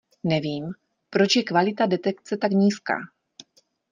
[0.23, 0.71] Nevím,
[1.09, 2.93] proč je kvalita detekce tak nízká.